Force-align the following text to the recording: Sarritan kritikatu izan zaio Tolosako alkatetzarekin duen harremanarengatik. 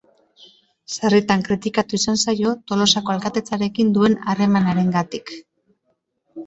Sarritan 0.93 1.43
kritikatu 1.49 1.97
izan 1.99 2.17
zaio 2.23 2.55
Tolosako 2.73 3.15
alkatetzarekin 3.17 3.93
duen 4.01 4.19
harremanarengatik. 4.33 5.35